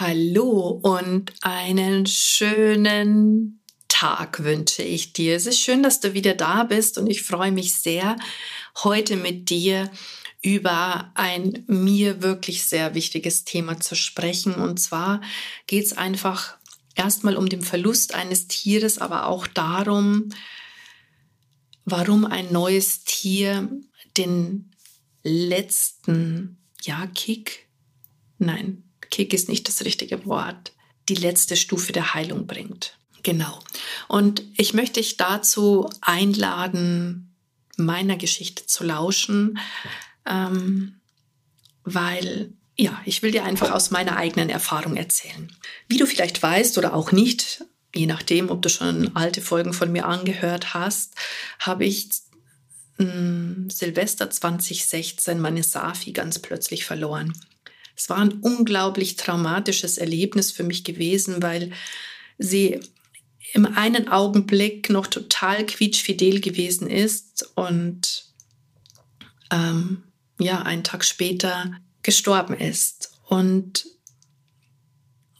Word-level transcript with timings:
Hallo 0.00 0.80
und 0.82 1.30
einen 1.42 2.06
schönen 2.06 3.60
Tag 3.86 4.42
wünsche 4.42 4.82
ich 4.82 5.12
dir. 5.12 5.36
Es 5.36 5.44
ist 5.44 5.60
schön, 5.60 5.82
dass 5.82 6.00
du 6.00 6.14
wieder 6.14 6.32
da 6.32 6.64
bist 6.64 6.96
und 6.96 7.06
ich 7.06 7.22
freue 7.22 7.52
mich 7.52 7.74
sehr, 7.74 8.16
heute 8.82 9.16
mit 9.16 9.50
dir 9.50 9.90
über 10.40 11.12
ein 11.16 11.64
mir 11.66 12.22
wirklich 12.22 12.64
sehr 12.64 12.94
wichtiges 12.94 13.44
Thema 13.44 13.78
zu 13.78 13.94
sprechen. 13.94 14.54
Und 14.54 14.80
zwar 14.80 15.20
geht 15.66 15.84
es 15.84 15.92
einfach 15.98 16.56
erstmal 16.94 17.36
um 17.36 17.50
den 17.50 17.60
Verlust 17.60 18.14
eines 18.14 18.48
Tieres, 18.48 18.96
aber 18.96 19.26
auch 19.26 19.46
darum, 19.46 20.30
warum 21.84 22.24
ein 22.24 22.50
neues 22.50 23.04
Tier 23.04 23.68
den 24.16 24.70
letzten, 25.22 26.56
ja, 26.84 27.06
Kick, 27.08 27.68
nein, 28.38 28.89
Kick 29.10 29.32
ist 29.32 29.48
nicht 29.48 29.68
das 29.68 29.84
richtige 29.84 30.24
Wort, 30.26 30.72
die 31.08 31.14
letzte 31.14 31.56
Stufe 31.56 31.92
der 31.92 32.14
Heilung 32.14 32.46
bringt. 32.46 32.96
Genau. 33.22 33.58
Und 34.08 34.42
ich 34.56 34.72
möchte 34.74 35.00
dich 35.00 35.16
dazu 35.16 35.90
einladen, 36.00 37.34
meiner 37.76 38.16
Geschichte 38.16 38.66
zu 38.66 38.84
lauschen, 38.84 39.58
ähm, 40.26 41.00
weil 41.84 42.52
ja, 42.76 42.98
ich 43.04 43.22
will 43.22 43.30
dir 43.30 43.44
einfach 43.44 43.72
aus 43.72 43.90
meiner 43.90 44.16
eigenen 44.16 44.48
Erfahrung 44.48 44.96
erzählen. 44.96 45.54
Wie 45.88 45.98
du 45.98 46.06
vielleicht 46.06 46.42
weißt 46.42 46.78
oder 46.78 46.94
auch 46.94 47.12
nicht, 47.12 47.64
je 47.94 48.06
nachdem, 48.06 48.48
ob 48.48 48.62
du 48.62 48.70
schon 48.70 49.14
alte 49.16 49.42
Folgen 49.42 49.74
von 49.74 49.92
mir 49.92 50.06
angehört 50.06 50.72
hast, 50.72 51.14
habe 51.58 51.84
ich 51.84 52.08
äh, 52.98 53.04
Silvester 53.68 54.30
2016 54.30 55.40
meine 55.40 55.62
Safi 55.62 56.12
ganz 56.12 56.38
plötzlich 56.38 56.86
verloren. 56.86 57.34
Es 58.00 58.08
war 58.08 58.16
ein 58.16 58.40
unglaublich 58.40 59.16
traumatisches 59.16 59.98
Erlebnis 59.98 60.50
für 60.50 60.62
mich 60.62 60.84
gewesen, 60.84 61.42
weil 61.42 61.70
sie 62.38 62.80
im 63.52 63.66
einen 63.66 64.08
Augenblick 64.08 64.88
noch 64.88 65.06
total 65.06 65.66
quietschfidel 65.66 66.40
gewesen 66.40 66.88
ist 66.88 67.50
und 67.56 68.24
ähm, 69.50 70.04
ja, 70.38 70.62
einen 70.62 70.82
Tag 70.82 71.04
später 71.04 71.72
gestorben 72.02 72.54
ist. 72.54 73.12
Und 73.26 73.86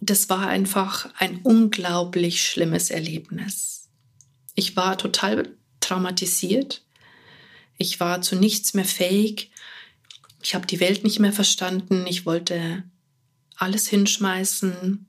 das 0.03 0.29
war 0.29 0.47
einfach 0.47 1.09
ein 1.17 1.41
unglaublich 1.43 2.43
schlimmes 2.43 2.91
Erlebnis. 2.91 3.89
Ich 4.55 4.77
war 4.77 4.99
total 4.99 5.57
traumatisiert. 5.81 6.85
Ich 7.79 8.01
war 8.01 8.21
zu 8.21 8.37
nichts 8.37 8.75
mehr 8.75 8.85
fähig. 8.85 9.50
Ich 10.43 10.55
habe 10.55 10.67
die 10.67 10.81
Welt 10.81 11.05
nicht 11.05 11.19
mehr 11.19 11.33
verstanden. 11.33 12.07
Ich 12.07 12.27
wollte 12.27 12.85
alles 13.57 13.89
hinschmeißen. 13.89 15.07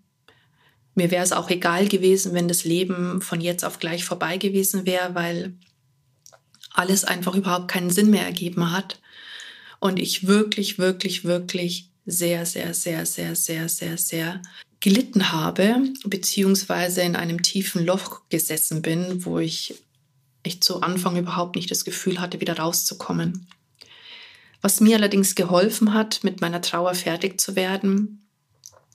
Mir 0.95 1.11
wäre 1.11 1.23
es 1.23 1.31
auch 1.31 1.49
egal 1.49 1.87
gewesen, 1.87 2.33
wenn 2.33 2.47
das 2.47 2.65
Leben 2.65 3.21
von 3.21 3.39
jetzt 3.39 3.63
auf 3.63 3.79
gleich 3.79 4.03
vorbei 4.03 4.37
gewesen 4.37 4.85
wäre, 4.85 5.15
weil 5.15 5.53
alles 6.73 7.05
einfach 7.05 7.35
überhaupt 7.35 7.69
keinen 7.69 7.89
Sinn 7.89 8.09
mehr 8.09 8.25
ergeben 8.25 8.71
hat. 8.71 8.99
Und 9.79 9.99
ich 9.99 10.27
wirklich, 10.27 10.77
wirklich, 10.77 11.23
wirklich 11.23 11.89
sehr, 12.05 12.45
sehr, 12.45 12.73
sehr, 12.73 13.05
sehr, 13.05 13.35
sehr, 13.35 13.69
sehr, 13.69 13.97
sehr 13.97 14.41
gelitten 14.79 15.31
habe, 15.31 15.93
beziehungsweise 16.05 17.01
in 17.01 17.15
einem 17.15 17.41
tiefen 17.41 17.85
Loch 17.85 18.21
gesessen 18.29 18.81
bin, 18.81 19.23
wo 19.25 19.39
ich 19.39 19.75
echt 20.43 20.63
zu 20.63 20.81
Anfang 20.81 21.17
überhaupt 21.17 21.55
nicht 21.55 21.69
das 21.69 21.85
Gefühl 21.85 22.19
hatte, 22.19 22.41
wieder 22.41 22.57
rauszukommen. 22.57 23.47
Was 24.61 24.79
mir 24.79 24.97
allerdings 24.97 25.35
geholfen 25.35 25.93
hat, 25.93 26.23
mit 26.23 26.41
meiner 26.41 26.61
Trauer 26.61 26.93
fertig 26.93 27.41
zu 27.41 27.55
werden, 27.55 28.27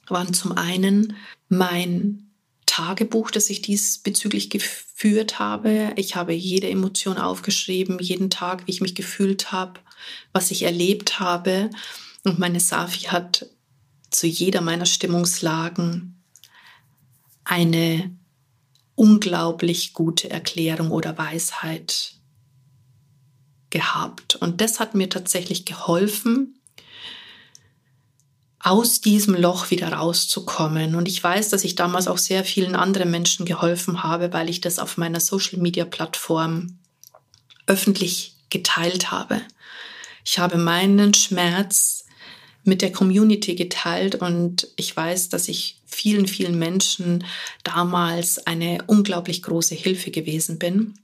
waren 0.09 0.33
zum 0.33 0.53
einen 0.53 1.17
mein 1.49 2.31
Tagebuch, 2.67 3.31
das 3.31 3.51
ich 3.51 3.63
diesbezüglich 3.63 4.51
geführt 4.51 5.39
habe. 5.39 5.93
Ich 5.97 6.15
habe 6.15 6.33
jede 6.33 6.69
Emotion 6.69 7.19
aufgeschrieben, 7.19 7.99
jeden 7.99 8.31
Tag, 8.31 8.67
wie 8.67 8.71
ich 8.71 8.81
mich 8.81 8.95
gefühlt 8.95 9.51
habe, 9.51 9.81
was 10.33 10.51
ich 10.51 10.63
erlebt 10.63 11.19
habe. 11.19 11.71
Und 12.25 12.39
meine 12.39 12.61
Safi 12.61 13.07
hat 13.07 13.47
zu 14.11 14.27
jeder 14.27 14.61
meiner 14.61 14.87
Stimmungslagen 14.87 16.23
eine 17.45 18.17
unglaublich 18.95 19.93
gute 19.93 20.31
Erklärung 20.31 20.91
oder 20.91 21.17
Weisheit 21.19 22.16
gehabt. 23.77 24.37
Und 24.37 24.63
das 24.63 24.81
hat 24.81 24.95
mir 24.95 25.11
tatsächlich 25.11 25.67
geholfen, 25.67 26.59
aus 28.59 29.03
diesem 29.03 29.35
Loch 29.35 29.71
wieder 29.71 29.93
rauszukommen. 29.93 30.95
Und 30.95 31.07
ich 31.09 31.23
weiß, 31.23 31.51
dass 31.51 31.63
ich 31.63 31.75
damals 31.75 32.09
auch 32.09 32.17
sehr 32.17 32.43
vielen 32.43 32.75
anderen 32.75 33.11
Menschen 33.11 33.45
geholfen 33.45 34.03
habe, 34.03 34.33
weil 34.33 34.49
ich 34.49 34.63
das 34.63 34.79
auf 34.79 34.97
meiner 34.97 35.21
Social-Media-Plattform 35.21 36.79
öffentlich 37.67 38.35
geteilt 38.49 39.11
habe. 39.11 39.43
Ich 40.25 40.39
habe 40.39 40.57
meinen 40.57 41.13
Schmerz 41.13 42.07
mit 42.65 42.81
der 42.81 42.93
Community 42.93 43.57
geteilt 43.57 44.17
und 44.17 44.69
ich 44.77 44.97
weiß, 44.97 45.29
dass 45.29 45.49
ich 45.49 45.81
vielen, 45.85 46.27
vielen 46.27 46.59
Menschen 46.59 47.25
damals 47.63 48.47
eine 48.47 48.79
unglaublich 48.87 49.43
große 49.43 49.75
Hilfe 49.75 50.11
gewesen 50.11 50.59
bin 50.59 50.95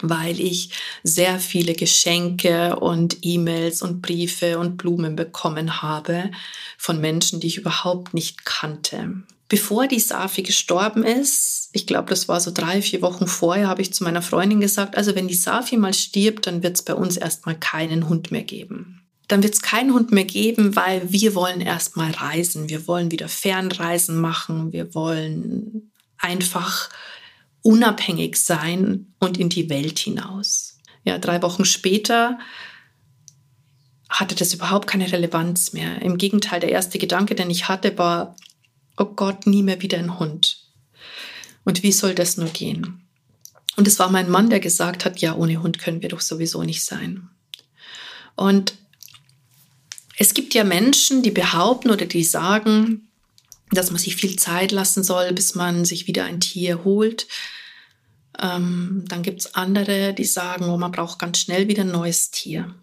weil 0.00 0.40
ich 0.40 0.70
sehr 1.02 1.38
viele 1.38 1.74
Geschenke 1.74 2.76
und 2.76 3.18
E-Mails 3.22 3.82
und 3.82 4.02
Briefe 4.02 4.58
und 4.58 4.76
Blumen 4.76 5.16
bekommen 5.16 5.82
habe 5.82 6.30
von 6.78 7.00
Menschen, 7.00 7.40
die 7.40 7.48
ich 7.48 7.58
überhaupt 7.58 8.14
nicht 8.14 8.44
kannte. 8.44 9.22
Bevor 9.48 9.86
die 9.86 10.00
Safi 10.00 10.42
gestorben 10.42 11.04
ist, 11.04 11.68
ich 11.72 11.86
glaube, 11.86 12.08
das 12.08 12.26
war 12.26 12.40
so 12.40 12.50
drei, 12.50 12.80
vier 12.80 13.02
Wochen 13.02 13.26
vorher, 13.26 13.68
habe 13.68 13.82
ich 13.82 13.92
zu 13.92 14.02
meiner 14.02 14.22
Freundin 14.22 14.60
gesagt, 14.60 14.96
also 14.96 15.14
wenn 15.14 15.28
die 15.28 15.34
Safi 15.34 15.76
mal 15.76 15.92
stirbt, 15.92 16.46
dann 16.46 16.62
wird 16.62 16.76
es 16.76 16.82
bei 16.82 16.94
uns 16.94 17.18
erstmal 17.18 17.58
keinen 17.58 18.08
Hund 18.08 18.30
mehr 18.30 18.44
geben. 18.44 19.02
Dann 19.28 19.42
wird 19.42 19.54
es 19.54 19.62
keinen 19.62 19.92
Hund 19.92 20.10
mehr 20.10 20.24
geben, 20.24 20.74
weil 20.74 21.10
wir 21.12 21.34
wollen 21.34 21.60
erstmal 21.60 22.12
reisen. 22.12 22.68
Wir 22.68 22.86
wollen 22.86 23.10
wieder 23.10 23.28
Fernreisen 23.28 24.20
machen. 24.20 24.72
Wir 24.72 24.94
wollen 24.94 25.92
einfach 26.18 26.88
unabhängig 27.62 28.36
sein 28.36 29.14
und 29.18 29.38
in 29.38 29.48
die 29.48 29.70
Welt 29.70 29.98
hinaus. 29.98 30.78
Ja, 31.04 31.18
drei 31.18 31.42
Wochen 31.42 31.64
später 31.64 32.38
hatte 34.08 34.34
das 34.34 34.52
überhaupt 34.52 34.86
keine 34.86 35.10
Relevanz 35.10 35.72
mehr. 35.72 36.02
Im 36.02 36.18
Gegenteil, 36.18 36.60
der 36.60 36.70
erste 36.70 36.98
Gedanke, 36.98 37.34
den 37.34 37.50
ich 37.50 37.68
hatte, 37.68 37.96
war, 37.96 38.36
oh 38.96 39.06
Gott, 39.06 39.46
nie 39.46 39.62
mehr 39.62 39.80
wieder 39.80 39.98
ein 39.98 40.18
Hund. 40.18 40.64
Und 41.64 41.82
wie 41.82 41.92
soll 41.92 42.14
das 42.14 42.36
nur 42.36 42.50
gehen? 42.50 43.00
Und 43.76 43.88
es 43.88 43.98
war 43.98 44.10
mein 44.10 44.30
Mann, 44.30 44.50
der 44.50 44.60
gesagt 44.60 45.04
hat, 45.04 45.20
ja, 45.20 45.34
ohne 45.34 45.62
Hund 45.62 45.78
können 45.78 46.02
wir 46.02 46.10
doch 46.10 46.20
sowieso 46.20 46.62
nicht 46.62 46.84
sein. 46.84 47.30
Und 48.36 48.74
es 50.18 50.34
gibt 50.34 50.52
ja 50.54 50.64
Menschen, 50.64 51.22
die 51.22 51.30
behaupten 51.30 51.90
oder 51.90 52.04
die 52.04 52.24
sagen, 52.24 53.08
dass 53.72 53.90
man 53.90 53.98
sich 53.98 54.16
viel 54.16 54.36
Zeit 54.36 54.72
lassen 54.72 55.02
soll, 55.02 55.32
bis 55.32 55.54
man 55.54 55.84
sich 55.84 56.06
wieder 56.06 56.24
ein 56.24 56.40
Tier 56.40 56.84
holt. 56.84 57.26
Ähm, 58.40 59.04
dann 59.08 59.22
gibt 59.22 59.40
es 59.40 59.54
andere, 59.54 60.14
die 60.14 60.24
sagen, 60.24 60.66
oh, 60.68 60.76
man 60.76 60.92
braucht 60.92 61.18
ganz 61.18 61.38
schnell 61.38 61.68
wieder 61.68 61.82
ein 61.82 61.90
neues 61.90 62.30
Tier. 62.30 62.74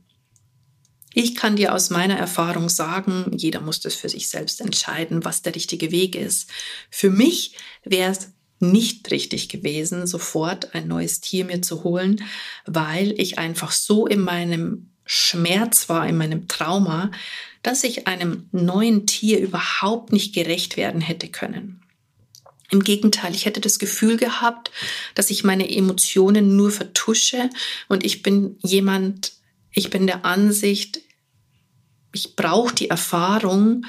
Ich 1.13 1.35
kann 1.35 1.55
dir 1.55 1.73
aus 1.73 1.89
meiner 1.89 2.17
Erfahrung 2.17 2.69
sagen, 2.69 3.31
jeder 3.35 3.61
muss 3.61 3.79
das 3.79 3.95
für 3.95 4.09
sich 4.09 4.29
selbst 4.29 4.61
entscheiden, 4.61 5.25
was 5.25 5.41
der 5.41 5.55
richtige 5.55 5.91
Weg 5.91 6.15
ist. 6.15 6.49
Für 6.91 7.09
mich 7.09 7.55
wäre 7.83 8.11
es 8.11 8.31
nicht 8.59 9.09
richtig 9.09 9.49
gewesen, 9.49 10.05
sofort 10.05 10.75
ein 10.75 10.87
neues 10.87 11.21
Tier 11.21 11.45
mir 11.45 11.61
zu 11.61 11.83
holen, 11.83 12.23
weil 12.65 13.19
ich 13.19 13.39
einfach 13.39 13.71
so 13.71 14.05
in 14.05 14.19
meinem 14.19 14.91
Schmerz 15.05 15.89
war, 15.89 16.07
in 16.07 16.17
meinem 16.17 16.47
Trauma, 16.47 17.09
dass 17.63 17.83
ich 17.83 18.07
einem 18.07 18.47
neuen 18.51 19.05
Tier 19.05 19.39
überhaupt 19.39 20.11
nicht 20.13 20.33
gerecht 20.33 20.77
werden 20.77 21.01
hätte 21.01 21.27
können. 21.27 21.81
Im 22.71 22.83
Gegenteil, 22.83 23.33
ich 23.33 23.45
hätte 23.45 23.61
das 23.61 23.79
Gefühl 23.79 24.17
gehabt, 24.17 24.71
dass 25.15 25.31
ich 25.31 25.43
meine 25.43 25.69
Emotionen 25.69 26.55
nur 26.55 26.71
vertusche 26.71 27.49
und 27.87 28.05
ich 28.05 28.21
bin 28.21 28.57
jemand, 28.61 29.33
ich 29.71 29.89
bin 29.89 30.05
der 30.05 30.23
Ansicht, 30.23 31.01
ich 32.13 32.35
brauche 32.35 32.73
die 32.73 32.89
Erfahrung, 32.89 33.85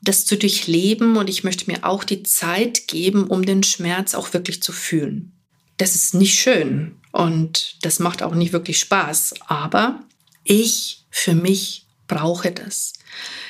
das 0.00 0.24
zu 0.24 0.36
durchleben 0.36 1.16
und 1.16 1.28
ich 1.28 1.44
möchte 1.44 1.70
mir 1.70 1.84
auch 1.84 2.04
die 2.04 2.22
Zeit 2.22 2.88
geben, 2.88 3.28
um 3.28 3.44
den 3.44 3.62
Schmerz 3.62 4.14
auch 4.14 4.32
wirklich 4.32 4.62
zu 4.62 4.72
fühlen. 4.72 5.32
Das 5.76 5.94
ist 5.94 6.14
nicht 6.14 6.38
schön 6.38 6.96
und 7.12 7.76
das 7.82 7.98
macht 7.98 8.22
auch 8.22 8.34
nicht 8.34 8.52
wirklich 8.52 8.78
Spaß, 8.80 9.34
aber 9.46 10.02
ich 10.42 11.04
für 11.10 11.34
mich 11.34 11.81
brauche 12.06 12.52
das. 12.52 12.92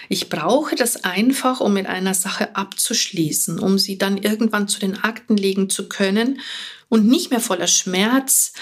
Ich 0.08 0.28
brauche 0.28 0.74
das 0.74 1.04
einfach, 1.04 1.60
um 1.60 1.72
mit 1.72 1.86
einer 1.86 2.14
Sache 2.14 2.54
abzuschließen, 2.56 3.58
um 3.58 3.78
sie 3.78 3.98
dann 3.98 4.18
irgendwann 4.18 4.68
zu 4.68 4.80
den 4.80 4.98
Akten 4.98 5.36
legen 5.36 5.70
zu 5.70 5.88
können 5.88 6.40
und 6.88 7.06
nicht 7.06 7.30
mehr 7.30 7.40
voller 7.40 7.68
Schmerz 7.68 8.52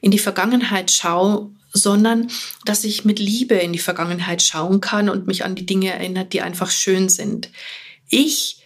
in 0.00 0.10
die 0.10 0.18
Vergangenheit 0.18 0.90
schaue, 0.90 1.50
sondern 1.72 2.28
dass 2.64 2.84
ich 2.84 3.04
mit 3.04 3.18
Liebe 3.18 3.54
in 3.54 3.72
die 3.72 3.78
Vergangenheit 3.78 4.42
schauen 4.42 4.80
kann 4.80 5.08
und 5.08 5.26
mich 5.26 5.44
an 5.44 5.54
die 5.54 5.66
Dinge 5.66 5.90
erinnert, 5.90 6.32
die 6.32 6.42
einfach 6.42 6.70
schön 6.70 7.08
sind. 7.08 7.50
Ich 8.08 8.59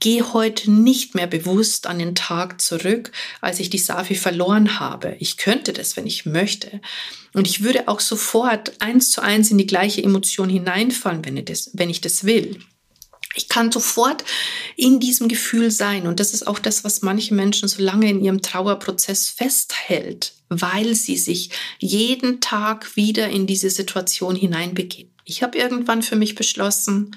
gehe 0.00 0.32
heute 0.32 0.70
nicht 0.70 1.14
mehr 1.14 1.26
bewusst 1.26 1.86
an 1.86 1.98
den 1.98 2.14
Tag 2.14 2.60
zurück, 2.60 3.12
als 3.40 3.60
ich 3.60 3.70
die 3.70 3.78
Safi 3.78 4.14
verloren 4.14 4.78
habe. 4.78 5.16
Ich 5.18 5.36
könnte 5.36 5.72
das, 5.72 5.96
wenn 5.96 6.06
ich 6.06 6.26
möchte. 6.26 6.80
Und 7.34 7.46
ich 7.46 7.62
würde 7.62 7.88
auch 7.88 8.00
sofort 8.00 8.72
eins 8.80 9.10
zu 9.10 9.20
eins 9.20 9.50
in 9.50 9.58
die 9.58 9.66
gleiche 9.66 10.02
Emotion 10.02 10.48
hineinfallen, 10.48 11.24
wenn 11.24 11.36
ich 11.36 11.44
das, 11.46 11.70
wenn 11.74 11.90
ich 11.90 12.00
das 12.00 12.24
will. 12.24 12.60
Ich 13.34 13.48
kann 13.48 13.70
sofort 13.70 14.24
in 14.76 15.00
diesem 15.00 15.28
Gefühl 15.28 15.70
sein. 15.70 16.06
Und 16.06 16.18
das 16.18 16.32
ist 16.32 16.46
auch 16.46 16.58
das, 16.58 16.82
was 16.84 17.02
manche 17.02 17.34
Menschen 17.34 17.68
so 17.68 17.82
lange 17.82 18.08
in 18.08 18.22
ihrem 18.22 18.42
Trauerprozess 18.42 19.28
festhält, 19.28 20.32
weil 20.48 20.94
sie 20.94 21.16
sich 21.16 21.50
jeden 21.78 22.40
Tag 22.40 22.96
wieder 22.96 23.28
in 23.28 23.46
diese 23.46 23.70
Situation 23.70 24.34
hineinbegeben. 24.34 25.12
Ich 25.24 25.42
habe 25.42 25.58
irgendwann 25.58 26.02
für 26.02 26.16
mich 26.16 26.34
beschlossen, 26.36 27.14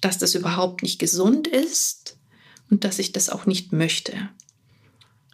dass 0.00 0.18
das 0.18 0.34
überhaupt 0.34 0.82
nicht 0.82 0.98
gesund 0.98 1.46
ist 1.46 2.16
und 2.70 2.84
dass 2.84 2.98
ich 2.98 3.12
das 3.12 3.28
auch 3.28 3.46
nicht 3.46 3.72
möchte. 3.72 4.30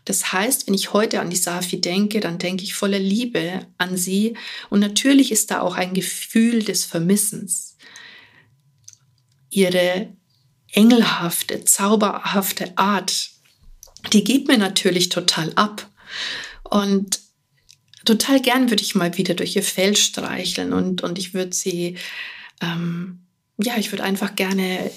Das 0.06 0.32
heißt, 0.32 0.66
wenn 0.66 0.74
ich 0.74 0.92
heute 0.92 1.20
an 1.20 1.30
die 1.30 1.36
Safi 1.36 1.80
denke, 1.80 2.20
dann 2.20 2.38
denke 2.38 2.62
ich 2.62 2.74
voller 2.74 2.98
Liebe 2.98 3.66
an 3.76 3.96
sie. 3.96 4.36
Und 4.70 4.78
natürlich 4.78 5.32
ist 5.32 5.50
da 5.50 5.60
auch 5.60 5.74
ein 5.74 5.94
Gefühl 5.94 6.62
des 6.62 6.84
Vermissens. 6.84 7.76
Ihre 9.50 10.12
engelhafte, 10.70 11.64
zauberhafte 11.64 12.78
Art, 12.78 13.30
die 14.12 14.22
gibt 14.22 14.46
mir 14.46 14.58
natürlich 14.58 15.08
total 15.08 15.52
ab. 15.56 15.90
Und 16.62 17.18
total 18.04 18.40
gern 18.40 18.70
würde 18.70 18.84
ich 18.84 18.94
mal 18.94 19.16
wieder 19.16 19.34
durch 19.34 19.56
ihr 19.56 19.64
Fell 19.64 19.96
streicheln 19.96 20.72
und, 20.72 21.02
und 21.02 21.18
ich 21.18 21.34
würde 21.34 21.54
sie 21.54 21.96
ähm, 22.60 23.25
ja, 23.58 23.76
ich 23.76 23.92
würde 23.92 24.04
einfach 24.04 24.36
gerne 24.36 24.90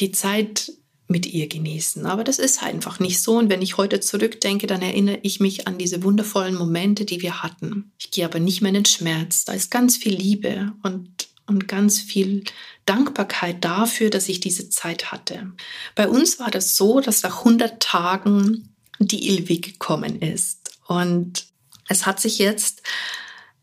die 0.00 0.12
Zeit 0.12 0.72
mit 1.08 1.26
ihr 1.26 1.48
genießen. 1.48 2.04
Aber 2.06 2.24
das 2.24 2.38
ist 2.38 2.62
einfach 2.62 2.98
nicht 2.98 3.22
so. 3.22 3.38
Und 3.38 3.48
wenn 3.48 3.62
ich 3.62 3.76
heute 3.76 4.00
zurückdenke, 4.00 4.66
dann 4.66 4.82
erinnere 4.82 5.20
ich 5.22 5.40
mich 5.40 5.66
an 5.66 5.78
diese 5.78 6.02
wundervollen 6.02 6.54
Momente, 6.54 7.04
die 7.04 7.22
wir 7.22 7.42
hatten. 7.42 7.92
Ich 7.98 8.10
gehe 8.10 8.24
aber 8.24 8.40
nicht 8.40 8.60
mehr 8.60 8.70
in 8.70 8.82
den 8.82 8.84
Schmerz. 8.86 9.44
Da 9.44 9.52
ist 9.52 9.70
ganz 9.70 9.96
viel 9.96 10.14
Liebe 10.14 10.72
und, 10.82 11.28
und 11.46 11.68
ganz 11.68 12.00
viel 12.00 12.42
Dankbarkeit 12.86 13.64
dafür, 13.64 14.10
dass 14.10 14.28
ich 14.28 14.40
diese 14.40 14.68
Zeit 14.68 15.12
hatte. 15.12 15.52
Bei 15.94 16.08
uns 16.08 16.40
war 16.40 16.50
das 16.50 16.76
so, 16.76 17.00
dass 17.00 17.22
nach 17.22 17.38
100 17.38 17.80
Tagen 17.80 18.74
die 18.98 19.28
Ilvi 19.28 19.58
gekommen 19.58 20.20
ist. 20.20 20.70
Und 20.88 21.46
es 21.88 22.04
hat 22.04 22.20
sich 22.20 22.38
jetzt 22.38 22.82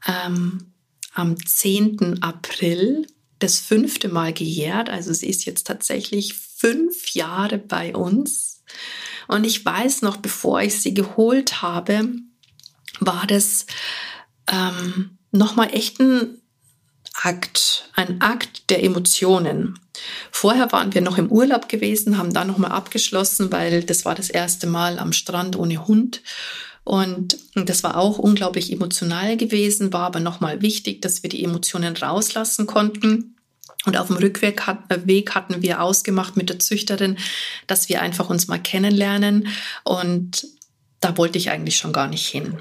ähm, 0.07 0.71
am 1.13 1.35
10. 1.37 2.21
April 2.21 3.05
das 3.43 3.59
fünfte 3.59 4.07
Mal 4.09 4.33
gejährt. 4.33 4.89
Also 4.89 5.13
sie 5.13 5.27
ist 5.27 5.45
jetzt 5.45 5.67
tatsächlich 5.67 6.33
fünf 6.33 7.13
Jahre 7.13 7.57
bei 7.57 7.95
uns. 7.95 8.63
Und 9.27 9.43
ich 9.45 9.63
weiß 9.63 10.01
noch, 10.01 10.17
bevor 10.17 10.61
ich 10.61 10.81
sie 10.81 10.93
geholt 10.93 11.61
habe, 11.61 12.09
war 12.99 13.27
das 13.27 13.65
ähm, 14.51 15.17
nochmal 15.31 15.73
echt 15.73 15.99
ein 15.99 16.41
Akt, 17.21 17.89
ein 17.95 18.21
Akt 18.21 18.69
der 18.69 18.83
Emotionen. 18.83 19.79
Vorher 20.31 20.71
waren 20.71 20.93
wir 20.93 21.01
noch 21.01 21.17
im 21.17 21.31
Urlaub 21.31 21.69
gewesen, 21.69 22.17
haben 22.17 22.33
da 22.33 22.43
nochmal 22.43 22.71
abgeschlossen, 22.71 23.51
weil 23.51 23.83
das 23.83 24.05
war 24.05 24.15
das 24.15 24.29
erste 24.29 24.67
Mal 24.67 24.99
am 24.99 25.13
Strand 25.13 25.55
ohne 25.55 25.85
Hund. 25.87 26.21
Und 26.83 27.37
das 27.55 27.83
war 27.83 27.97
auch 27.97 28.17
unglaublich 28.17 28.71
emotional 28.71 29.37
gewesen, 29.37 29.93
war 29.93 30.07
aber 30.07 30.19
nochmal 30.19 30.61
wichtig, 30.61 31.01
dass 31.01 31.23
wir 31.23 31.29
die 31.29 31.43
Emotionen 31.43 31.95
rauslassen 31.95 32.67
konnten. 32.67 33.35
Und 33.85 33.97
auf 33.97 34.07
dem 34.07 34.17
Rückweg 34.17 34.61
äh, 34.67 35.25
hatten 35.29 35.61
wir 35.61 35.81
ausgemacht 35.81 36.37
mit 36.37 36.49
der 36.49 36.59
Züchterin, 36.59 37.17
dass 37.67 37.89
wir 37.89 38.01
einfach 38.01 38.29
uns 38.29 38.47
mal 38.47 38.59
kennenlernen. 38.59 39.47
Und 39.83 40.47
da 40.99 41.17
wollte 41.17 41.37
ich 41.37 41.49
eigentlich 41.49 41.77
schon 41.77 41.93
gar 41.93 42.07
nicht 42.07 42.27
hin. 42.27 42.57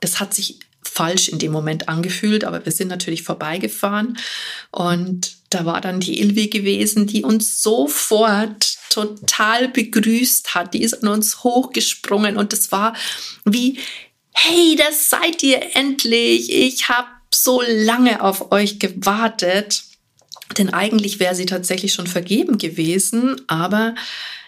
Das 0.00 0.20
hat 0.20 0.34
sich 0.34 0.58
falsch 0.94 1.28
in 1.28 1.40
dem 1.40 1.50
Moment 1.50 1.88
angefühlt, 1.88 2.44
aber 2.44 2.64
wir 2.64 2.72
sind 2.72 2.88
natürlich 2.88 3.24
vorbeigefahren 3.24 4.16
und 4.70 5.36
da 5.50 5.64
war 5.64 5.80
dann 5.80 6.00
die 6.00 6.20
Ilvi 6.20 6.48
gewesen, 6.48 7.06
die 7.06 7.24
uns 7.24 7.62
sofort 7.62 8.76
total 8.90 9.68
begrüßt 9.68 10.54
hat. 10.54 10.72
Die 10.72 10.82
ist 10.82 11.02
an 11.02 11.08
uns 11.08 11.42
hochgesprungen 11.42 12.36
und 12.36 12.52
es 12.52 12.70
war 12.70 12.94
wie, 13.44 13.78
hey, 14.32 14.76
das 14.76 15.10
seid 15.10 15.42
ihr 15.42 15.76
endlich. 15.76 16.52
Ich 16.52 16.88
habe 16.88 17.08
so 17.32 17.60
lange 17.66 18.22
auf 18.22 18.52
euch 18.52 18.78
gewartet. 18.78 19.82
Denn 20.58 20.72
eigentlich 20.72 21.18
wäre 21.18 21.34
sie 21.34 21.46
tatsächlich 21.46 21.92
schon 21.92 22.06
vergeben 22.06 22.58
gewesen, 22.58 23.40
aber 23.48 23.94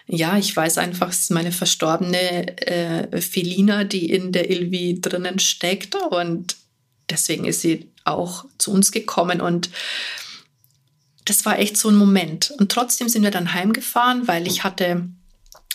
ja, 0.07 0.37
ich 0.37 0.55
weiß 0.55 0.77
einfach, 0.77 1.09
es 1.09 1.21
ist 1.21 1.31
meine 1.31 1.51
verstorbene 1.51 2.57
äh, 2.65 3.21
Felina, 3.21 3.83
die 3.83 4.09
in 4.09 4.31
der 4.31 4.49
Ilvi 4.49 4.99
drinnen 5.01 5.39
steckt 5.39 5.95
und 5.95 6.55
deswegen 7.09 7.45
ist 7.45 7.61
sie 7.61 7.89
auch 8.05 8.45
zu 8.57 8.71
uns 8.71 8.91
gekommen 8.91 9.41
und 9.41 9.69
das 11.25 11.45
war 11.45 11.59
echt 11.59 11.75
so 11.75 11.89
ein 11.89 11.97
Moment. 11.97 12.53
Und 12.57 12.71
trotzdem 12.71 13.09
sind 13.09 13.23
wir 13.23 13.31
dann 13.31 13.53
heimgefahren, 13.53 14.29
weil 14.29 14.47
ich 14.47 14.63
hatte, 14.63 15.09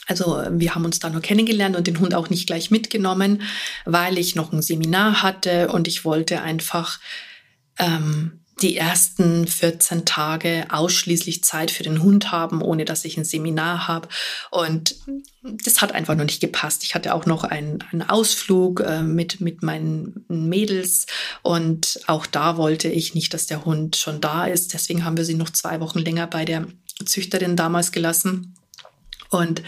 also 0.06 0.42
wir 0.50 0.74
haben 0.74 0.86
uns 0.86 0.98
da 0.98 1.10
nur 1.10 1.20
kennengelernt 1.20 1.76
und 1.76 1.86
den 1.86 2.00
Hund 2.00 2.14
auch 2.14 2.30
nicht 2.30 2.46
gleich 2.46 2.70
mitgenommen, 2.70 3.42
weil 3.84 4.16
ich 4.16 4.34
noch 4.34 4.50
ein 4.50 4.62
Seminar 4.62 5.22
hatte 5.22 5.68
und 5.68 5.88
ich 5.88 6.06
wollte 6.06 6.40
einfach 6.40 7.00
ähm, 7.78 8.41
die 8.60 8.76
ersten 8.76 9.46
14 9.46 10.04
Tage 10.04 10.66
ausschließlich 10.68 11.42
Zeit 11.42 11.70
für 11.70 11.82
den 11.82 12.02
Hund 12.02 12.30
haben, 12.30 12.62
ohne 12.62 12.84
dass 12.84 13.04
ich 13.04 13.16
ein 13.16 13.24
Seminar 13.24 13.88
habe. 13.88 14.08
Und 14.50 14.96
das 15.42 15.80
hat 15.80 15.92
einfach 15.92 16.14
noch 16.14 16.24
nicht 16.24 16.40
gepasst. 16.40 16.84
Ich 16.84 16.94
hatte 16.94 17.14
auch 17.14 17.26
noch 17.26 17.44
einen, 17.44 17.82
einen 17.90 18.02
Ausflug 18.02 18.80
äh, 18.80 19.02
mit, 19.02 19.40
mit 19.40 19.62
meinen 19.62 20.24
Mädels 20.28 21.06
und 21.42 22.00
auch 22.06 22.26
da 22.26 22.56
wollte 22.56 22.88
ich 22.88 23.14
nicht, 23.14 23.34
dass 23.34 23.46
der 23.46 23.64
Hund 23.64 23.96
schon 23.96 24.20
da 24.20 24.46
ist. 24.46 24.74
Deswegen 24.74 25.04
haben 25.04 25.16
wir 25.16 25.24
sie 25.24 25.34
noch 25.34 25.50
zwei 25.50 25.80
Wochen 25.80 25.98
länger 25.98 26.26
bei 26.26 26.44
der 26.44 26.66
Züchterin 27.04 27.56
damals 27.56 27.90
gelassen. 27.90 28.54
Und 29.30 29.62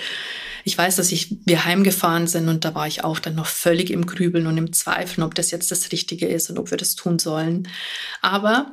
ich 0.64 0.76
weiß, 0.76 0.96
dass 0.96 1.12
ich, 1.12 1.36
wir 1.44 1.64
heimgefahren 1.66 2.26
sind 2.26 2.48
und 2.48 2.64
da 2.64 2.74
war 2.74 2.86
ich 2.86 3.04
auch 3.04 3.18
dann 3.18 3.34
noch 3.34 3.46
völlig 3.46 3.90
im 3.90 4.06
Grübeln 4.06 4.46
und 4.46 4.56
im 4.56 4.72
Zweifeln, 4.72 5.22
ob 5.22 5.34
das 5.34 5.50
jetzt 5.50 5.70
das 5.70 5.92
Richtige 5.92 6.26
ist 6.26 6.48
und 6.50 6.58
ob 6.58 6.70
wir 6.70 6.78
das 6.78 6.94
tun 6.94 7.18
sollen. 7.18 7.68
Aber 8.22 8.72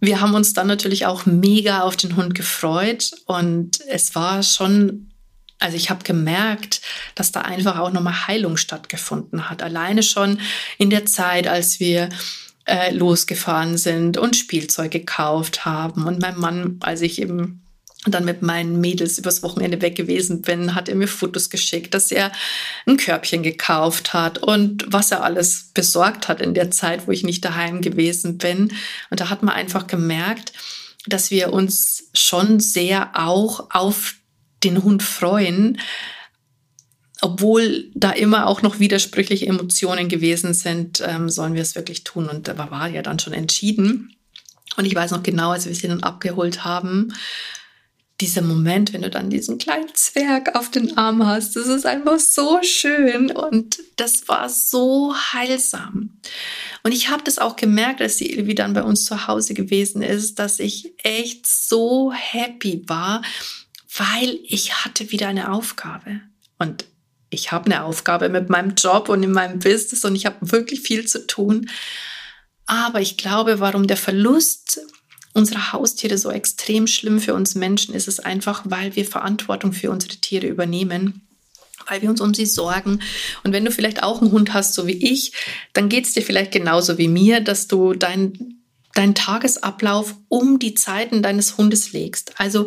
wir 0.00 0.22
haben 0.22 0.34
uns 0.34 0.54
dann 0.54 0.66
natürlich 0.66 1.04
auch 1.04 1.26
mega 1.26 1.82
auf 1.82 1.96
den 1.96 2.16
Hund 2.16 2.34
gefreut 2.34 3.10
und 3.26 3.80
es 3.86 4.14
war 4.14 4.42
schon, 4.42 5.10
also 5.58 5.76
ich 5.76 5.90
habe 5.90 6.04
gemerkt, 6.04 6.80
dass 7.14 7.32
da 7.32 7.42
einfach 7.42 7.78
auch 7.78 7.92
nochmal 7.92 8.26
Heilung 8.26 8.56
stattgefunden 8.56 9.50
hat. 9.50 9.62
Alleine 9.62 10.02
schon 10.02 10.40
in 10.78 10.88
der 10.88 11.04
Zeit, 11.04 11.46
als 11.46 11.80
wir 11.80 12.08
äh, 12.64 12.94
losgefahren 12.94 13.76
sind 13.76 14.16
und 14.16 14.36
Spielzeug 14.36 14.90
gekauft 14.90 15.66
haben 15.66 16.06
und 16.06 16.18
mein 16.22 16.38
Mann, 16.38 16.78
als 16.80 17.02
ich 17.02 17.20
eben 17.20 17.62
dann 18.06 18.24
mit 18.24 18.40
meinen 18.40 18.80
Mädels 18.80 19.18
übers 19.18 19.42
Wochenende 19.42 19.82
weg 19.82 19.94
gewesen 19.94 20.40
bin, 20.40 20.74
hat 20.74 20.88
er 20.88 20.94
mir 20.94 21.08
Fotos 21.08 21.50
geschickt, 21.50 21.92
dass 21.92 22.10
er 22.10 22.32
ein 22.86 22.96
Körbchen 22.96 23.42
gekauft 23.42 24.14
hat 24.14 24.38
und 24.38 24.86
was 24.88 25.10
er 25.10 25.22
alles 25.22 25.70
besorgt 25.74 26.28
hat 26.28 26.40
in 26.40 26.54
der 26.54 26.70
Zeit, 26.70 27.06
wo 27.06 27.12
ich 27.12 27.24
nicht 27.24 27.44
daheim 27.44 27.82
gewesen 27.82 28.38
bin. 28.38 28.72
Und 29.10 29.20
da 29.20 29.28
hat 29.28 29.42
man 29.42 29.54
einfach 29.54 29.86
gemerkt, 29.86 30.54
dass 31.06 31.30
wir 31.30 31.52
uns 31.52 32.08
schon 32.14 32.58
sehr 32.58 33.10
auch 33.14 33.68
auf 33.70 34.14
den 34.64 34.82
Hund 34.82 35.02
freuen, 35.02 35.78
obwohl 37.22 37.90
da 37.94 38.12
immer 38.12 38.46
auch 38.46 38.62
noch 38.62 38.80
widersprüchliche 38.80 39.46
Emotionen 39.46 40.08
gewesen 40.08 40.54
sind, 40.54 41.02
ähm, 41.06 41.28
sollen 41.28 41.54
wir 41.54 41.60
es 41.60 41.74
wirklich 41.74 42.02
tun. 42.02 42.30
Und 42.30 42.48
da 42.48 42.56
war 42.56 42.88
ja 42.88 43.02
dann 43.02 43.18
schon 43.18 43.34
entschieden. 43.34 44.16
Und 44.76 44.86
ich 44.86 44.94
weiß 44.94 45.10
noch 45.10 45.22
genau, 45.22 45.50
als 45.50 45.66
wir 45.66 45.74
sie 45.74 45.88
dann 45.88 46.02
abgeholt 46.02 46.64
haben, 46.64 47.12
dieser 48.20 48.42
Moment, 48.42 48.92
wenn 48.92 49.02
du 49.02 49.10
dann 49.10 49.30
diesen 49.30 49.58
kleinen 49.58 49.94
Zwerg 49.94 50.54
auf 50.54 50.70
den 50.70 50.98
Arm 50.98 51.26
hast, 51.26 51.56
das 51.56 51.66
ist 51.66 51.86
einfach 51.86 52.18
so 52.18 52.60
schön 52.62 53.30
und 53.30 53.78
das 53.96 54.28
war 54.28 54.48
so 54.48 55.14
heilsam. 55.14 56.20
Und 56.82 56.92
ich 56.92 57.08
habe 57.08 57.22
das 57.24 57.38
auch 57.38 57.56
gemerkt, 57.56 58.00
als 58.00 58.16
die 58.16 58.32
Ilvi 58.32 58.54
dann 58.54 58.74
bei 58.74 58.82
uns 58.82 59.04
zu 59.04 59.26
Hause 59.26 59.54
gewesen 59.54 60.02
ist, 60.02 60.38
dass 60.38 60.58
ich 60.58 60.94
echt 60.98 61.46
so 61.46 62.12
happy 62.12 62.84
war, 62.86 63.22
weil 63.96 64.38
ich 64.44 64.84
hatte 64.84 65.10
wieder 65.10 65.28
eine 65.28 65.52
Aufgabe. 65.52 66.20
Und 66.58 66.84
ich 67.30 67.52
habe 67.52 67.66
eine 67.66 67.84
Aufgabe 67.84 68.28
mit 68.28 68.50
meinem 68.50 68.74
Job 68.74 69.08
und 69.08 69.22
in 69.22 69.32
meinem 69.32 69.60
Business 69.60 70.04
und 70.04 70.14
ich 70.14 70.26
habe 70.26 70.52
wirklich 70.52 70.80
viel 70.80 71.06
zu 71.06 71.26
tun. 71.26 71.70
Aber 72.66 73.00
ich 73.00 73.16
glaube, 73.16 73.60
warum 73.60 73.86
der 73.86 73.96
Verlust 73.96 74.80
unserer 75.32 75.72
Haustiere 75.72 76.18
so 76.18 76.30
extrem 76.30 76.86
schlimm 76.86 77.20
für 77.20 77.34
uns 77.34 77.54
Menschen 77.54 77.94
ist, 77.94 78.08
es 78.08 78.20
einfach, 78.20 78.62
weil 78.64 78.96
wir 78.96 79.04
Verantwortung 79.04 79.72
für 79.72 79.90
unsere 79.90 80.16
Tiere 80.16 80.46
übernehmen 80.46 81.22
weil 81.88 82.02
wir 82.02 82.10
uns 82.10 82.20
um 82.20 82.34
sie 82.34 82.46
sorgen. 82.46 83.00
Und 83.42 83.52
wenn 83.52 83.64
du 83.64 83.70
vielleicht 83.70 84.02
auch 84.02 84.20
einen 84.20 84.32
Hund 84.32 84.54
hast, 84.54 84.74
so 84.74 84.86
wie 84.86 85.12
ich, 85.12 85.32
dann 85.72 85.88
geht 85.88 86.06
es 86.06 86.12
dir 86.12 86.22
vielleicht 86.22 86.52
genauso 86.52 86.98
wie 86.98 87.08
mir, 87.08 87.40
dass 87.40 87.66
du 87.66 87.94
dein, 87.94 88.60
deinen 88.94 89.14
Tagesablauf 89.14 90.14
um 90.28 90.58
die 90.58 90.74
Zeiten 90.74 91.22
deines 91.22 91.58
Hundes 91.58 91.92
legst. 91.92 92.38
Also 92.38 92.66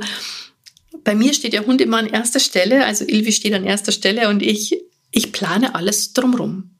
bei 1.03 1.15
mir 1.15 1.33
steht 1.33 1.53
der 1.53 1.65
Hund 1.65 1.81
immer 1.81 1.97
an 1.97 2.07
erster 2.07 2.39
Stelle, 2.39 2.85
also 2.85 3.05
Ilvi 3.05 3.31
steht 3.31 3.53
an 3.53 3.65
erster 3.65 3.91
Stelle 3.91 4.29
und 4.29 4.41
ich, 4.41 4.77
ich 5.11 5.31
plane 5.31 5.75
alles 5.75 6.13
drumrum. 6.13 6.72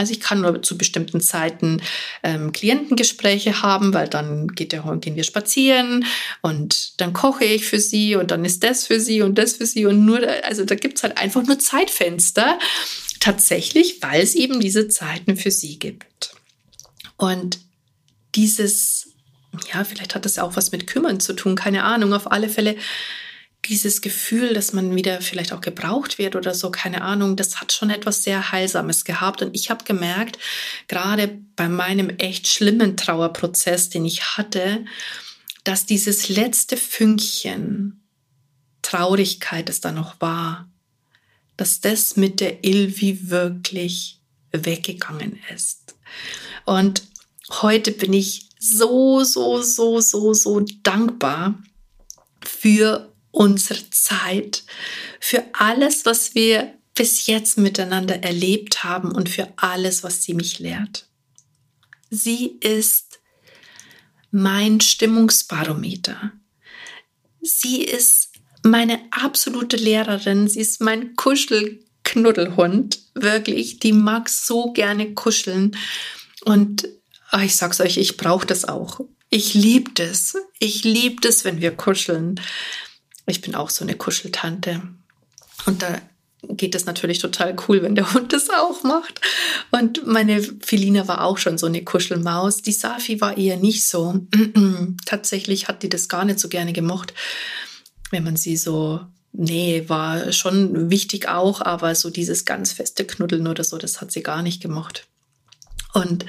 Also 0.00 0.14
ich 0.14 0.20
kann 0.20 0.40
nur 0.40 0.62
zu 0.62 0.78
bestimmten 0.78 1.20
Zeiten 1.20 1.82
ähm, 2.22 2.52
Klientengespräche 2.52 3.60
haben, 3.60 3.92
weil 3.92 4.08
dann 4.08 4.48
geht 4.48 4.72
der, 4.72 4.80
gehen 4.98 5.14
wir 5.14 5.24
spazieren 5.24 6.06
und 6.40 6.98
dann 7.02 7.12
koche 7.12 7.44
ich 7.44 7.66
für 7.66 7.78
sie 7.78 8.16
und 8.16 8.30
dann 8.30 8.46
ist 8.46 8.64
das 8.64 8.86
für 8.86 8.98
sie 8.98 9.20
und 9.20 9.36
das 9.36 9.56
für 9.56 9.66
sie 9.66 9.84
und 9.84 10.06
nur, 10.06 10.26
also 10.44 10.64
da 10.64 10.74
gibt 10.74 10.96
es 10.96 11.02
halt 11.02 11.18
einfach 11.18 11.42
nur 11.46 11.58
Zeitfenster, 11.58 12.58
tatsächlich, 13.20 14.00
weil 14.00 14.22
es 14.22 14.34
eben 14.34 14.58
diese 14.58 14.88
Zeiten 14.88 15.36
für 15.36 15.50
sie 15.50 15.78
gibt. 15.78 16.32
Und 17.18 17.58
dieses, 18.34 19.08
ja, 19.70 19.84
vielleicht 19.84 20.14
hat 20.14 20.24
das 20.24 20.38
auch 20.38 20.56
was 20.56 20.72
mit 20.72 20.86
Kümmern 20.86 21.20
zu 21.20 21.34
tun, 21.34 21.56
keine 21.56 21.84
Ahnung, 21.84 22.14
auf 22.14 22.32
alle 22.32 22.48
Fälle 22.48 22.76
dieses 23.66 24.00
Gefühl, 24.00 24.54
dass 24.54 24.72
man 24.72 24.94
wieder 24.94 25.20
vielleicht 25.20 25.52
auch 25.52 25.60
gebraucht 25.60 26.18
wird 26.18 26.34
oder 26.34 26.54
so, 26.54 26.70
keine 26.70 27.02
Ahnung, 27.02 27.36
das 27.36 27.60
hat 27.60 27.72
schon 27.72 27.90
etwas 27.90 28.22
sehr 28.22 28.52
Heilsames 28.52 29.04
gehabt. 29.04 29.42
Und 29.42 29.54
ich 29.54 29.70
habe 29.70 29.84
gemerkt, 29.84 30.38
gerade 30.88 31.38
bei 31.56 31.68
meinem 31.68 32.10
echt 32.18 32.48
schlimmen 32.48 32.96
Trauerprozess, 32.96 33.90
den 33.90 34.04
ich 34.04 34.36
hatte, 34.36 34.84
dass 35.64 35.86
dieses 35.86 36.28
letzte 36.28 36.76
Fünkchen 36.76 38.00
Traurigkeit, 38.82 39.68
das 39.68 39.80
da 39.80 39.92
noch 39.92 40.20
war, 40.20 40.68
dass 41.56 41.80
das 41.80 42.16
mit 42.16 42.40
der 42.40 42.64
Ilvi 42.64 43.30
wirklich 43.30 44.20
weggegangen 44.52 45.38
ist. 45.54 45.94
Und 46.64 47.02
heute 47.60 47.92
bin 47.92 48.14
ich 48.14 48.48
so, 48.58 49.22
so, 49.22 49.62
so, 49.62 50.00
so, 50.00 50.32
so 50.32 50.64
dankbar 50.82 51.62
für 52.40 53.09
unsere 53.30 53.88
Zeit, 53.90 54.64
für 55.20 55.44
alles, 55.52 56.04
was 56.06 56.34
wir 56.34 56.74
bis 56.94 57.26
jetzt 57.26 57.56
miteinander 57.56 58.22
erlebt 58.22 58.84
haben 58.84 59.12
und 59.12 59.28
für 59.28 59.48
alles, 59.56 60.02
was 60.02 60.22
sie 60.22 60.34
mich 60.34 60.58
lehrt. 60.58 61.06
Sie 62.10 62.58
ist 62.60 63.20
mein 64.30 64.80
Stimmungsbarometer. 64.80 66.32
Sie 67.40 67.82
ist 67.82 68.30
meine 68.62 69.00
absolute 69.10 69.76
Lehrerin. 69.76 70.48
Sie 70.48 70.60
ist 70.60 70.80
mein 70.80 71.14
Kuschelknuddelhund. 71.16 73.00
Wirklich, 73.14 73.78
die 73.78 73.92
mag 73.92 74.28
so 74.28 74.72
gerne 74.72 75.14
kuscheln. 75.14 75.76
Und 76.44 76.88
ach, 77.30 77.42
ich 77.42 77.56
sag's 77.56 77.80
euch, 77.80 77.96
ich 77.96 78.16
brauche 78.16 78.46
das 78.46 78.64
auch. 78.64 79.00
Ich 79.30 79.54
liebe 79.54 79.92
das. 79.94 80.36
Ich 80.58 80.84
liebe 80.84 81.20
das, 81.20 81.44
wenn 81.44 81.60
wir 81.60 81.70
kuscheln. 81.70 82.40
Ich 83.26 83.40
bin 83.40 83.54
auch 83.54 83.70
so 83.70 83.84
eine 83.84 83.96
Kuscheltante. 83.96 84.82
Und 85.66 85.82
da 85.82 86.00
geht 86.42 86.74
es 86.74 86.86
natürlich 86.86 87.18
total 87.18 87.54
cool, 87.68 87.82
wenn 87.82 87.94
der 87.94 88.12
Hund 88.14 88.32
das 88.32 88.48
auch 88.50 88.82
macht. 88.82 89.20
Und 89.70 90.06
meine 90.06 90.42
Felina 90.42 91.06
war 91.06 91.24
auch 91.24 91.38
schon 91.38 91.58
so 91.58 91.66
eine 91.66 91.84
Kuschelmaus. 91.84 92.62
Die 92.62 92.72
Safi 92.72 93.20
war 93.20 93.36
eher 93.36 93.56
nicht 93.56 93.86
so. 93.86 94.20
Tatsächlich 95.06 95.68
hat 95.68 95.82
die 95.82 95.88
das 95.88 96.08
gar 96.08 96.24
nicht 96.24 96.40
so 96.40 96.48
gerne 96.48 96.72
gemocht, 96.72 97.14
wenn 98.10 98.24
man 98.24 98.36
sie 98.36 98.56
so 98.56 99.00
Nee, 99.32 99.84
war 99.86 100.32
schon 100.32 100.90
wichtig 100.90 101.28
auch, 101.28 101.60
aber 101.60 101.94
so 101.94 102.10
dieses 102.10 102.44
ganz 102.44 102.72
feste 102.72 103.04
Knuddeln 103.04 103.46
oder 103.46 103.62
so, 103.62 103.78
das 103.78 104.00
hat 104.00 104.10
sie 104.10 104.22
gar 104.22 104.42
nicht 104.42 104.60
gemocht. 104.60 105.06
Und 105.92 106.26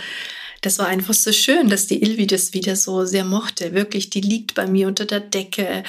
das 0.62 0.78
war 0.78 0.88
einfach 0.88 1.16
so 1.16 1.32
schön, 1.32 1.70
dass 1.70 1.88
die 1.88 2.04
Ilvi 2.04 2.28
das 2.28 2.54
wieder 2.54 2.76
so 2.76 3.04
sehr 3.06 3.26
mochte. 3.26 3.74
Wirklich, 3.74 4.12
die 4.12 4.22
liegt 4.22 4.54
bei 4.54 4.68
mir 4.68 4.88
unter 4.88 5.06
der 5.06 5.20
Decke. 5.20 5.84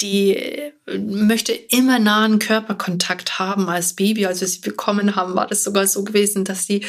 Die 0.00 0.36
äh, 0.36 0.72
möchte 0.98 1.52
immer 1.52 2.00
nahen 2.00 2.40
Körperkontakt 2.40 3.38
haben 3.38 3.68
als 3.68 3.94
Baby. 3.94 4.26
Als 4.26 4.40
wir 4.40 4.48
sie 4.48 4.60
bekommen 4.60 5.14
haben, 5.14 5.36
war 5.36 5.46
das 5.46 5.62
sogar 5.62 5.86
so 5.86 6.02
gewesen, 6.02 6.44
dass 6.44 6.66
sie 6.66 6.84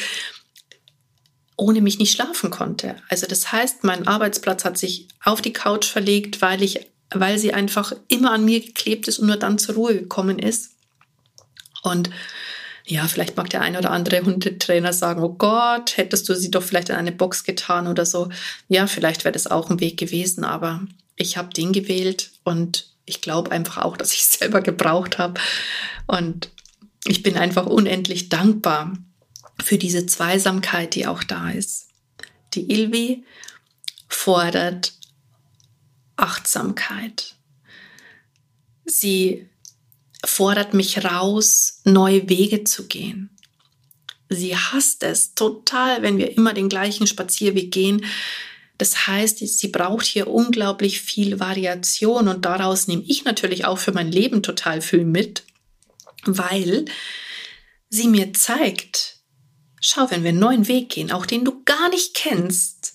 ohne 1.56 1.80
mich 1.80 1.98
nicht 1.98 2.12
schlafen 2.12 2.50
konnte. 2.50 2.96
Also 3.08 3.26
das 3.26 3.52
heißt, 3.52 3.84
mein 3.84 4.06
Arbeitsplatz 4.08 4.64
hat 4.64 4.76
sich 4.76 5.06
auf 5.24 5.40
die 5.40 5.52
Couch 5.52 5.86
verlegt, 5.86 6.42
weil 6.42 6.62
ich, 6.62 6.88
weil 7.10 7.38
sie 7.38 7.54
einfach 7.54 7.92
immer 8.08 8.32
an 8.32 8.44
mir 8.44 8.60
geklebt 8.60 9.06
ist 9.06 9.20
und 9.20 9.28
nur 9.28 9.36
dann 9.36 9.58
zur 9.58 9.76
Ruhe 9.76 9.94
gekommen 9.94 10.40
ist. 10.40 10.72
Und 11.82 12.10
ja, 12.90 13.06
vielleicht 13.06 13.36
mag 13.36 13.50
der 13.50 13.60
ein 13.60 13.76
oder 13.76 13.90
andere 13.90 14.24
Hundetrainer 14.24 14.94
sagen, 14.94 15.22
oh 15.22 15.34
Gott, 15.34 15.98
hättest 15.98 16.26
du 16.28 16.34
sie 16.34 16.50
doch 16.50 16.62
vielleicht 16.62 16.88
in 16.88 16.94
eine 16.94 17.12
Box 17.12 17.44
getan 17.44 17.86
oder 17.86 18.06
so. 18.06 18.30
Ja, 18.68 18.86
vielleicht 18.86 19.24
wäre 19.24 19.32
das 19.32 19.46
auch 19.46 19.68
ein 19.68 19.80
Weg 19.80 19.98
gewesen, 19.98 20.42
aber 20.42 20.80
ich 21.14 21.36
habe 21.36 21.52
den 21.52 21.72
gewählt 21.72 22.30
und 22.44 22.88
ich 23.04 23.20
glaube 23.20 23.52
einfach 23.52 23.78
auch, 23.78 23.96
dass 23.98 24.14
ich 24.14 24.20
es 24.20 24.30
selber 24.38 24.62
gebraucht 24.62 25.18
habe. 25.18 25.38
Und 26.06 26.48
ich 27.04 27.22
bin 27.22 27.36
einfach 27.36 27.66
unendlich 27.66 28.30
dankbar 28.30 28.96
für 29.62 29.76
diese 29.76 30.06
Zweisamkeit, 30.06 30.94
die 30.94 31.06
auch 31.06 31.22
da 31.22 31.50
ist. 31.50 31.88
Die 32.54 32.70
Ilvi 32.72 33.24
fordert 34.08 34.94
Achtsamkeit. 36.16 37.34
Sie 38.86 39.46
fordert 40.24 40.74
mich 40.74 41.04
raus, 41.04 41.80
neue 41.84 42.28
Wege 42.28 42.64
zu 42.64 42.86
gehen. 42.86 43.30
Sie 44.28 44.56
hasst 44.56 45.02
es 45.04 45.34
total, 45.34 46.02
wenn 46.02 46.18
wir 46.18 46.36
immer 46.36 46.52
den 46.52 46.68
gleichen 46.68 47.06
Spazierweg 47.06 47.70
gehen. 47.70 48.04
Das 48.76 49.06
heißt, 49.06 49.38
sie 49.38 49.68
braucht 49.68 50.06
hier 50.06 50.28
unglaublich 50.28 51.00
viel 51.00 51.40
Variation 51.40 52.28
und 52.28 52.44
daraus 52.44 52.86
nehme 52.88 53.02
ich 53.06 53.24
natürlich 53.24 53.64
auch 53.64 53.78
für 53.78 53.92
mein 53.92 54.12
Leben 54.12 54.42
total 54.42 54.82
viel 54.82 55.04
mit, 55.04 55.44
weil 56.24 56.84
sie 57.88 58.08
mir 58.08 58.32
zeigt, 58.34 59.16
schau, 59.80 60.10
wenn 60.10 60.22
wir 60.22 60.30
einen 60.30 60.38
neuen 60.38 60.68
Weg 60.68 60.90
gehen, 60.90 61.10
auch 61.10 61.26
den 61.26 61.44
du 61.44 61.64
gar 61.64 61.88
nicht 61.88 62.14
kennst, 62.14 62.94